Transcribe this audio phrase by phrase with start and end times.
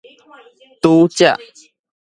[0.81, 1.37] 拄才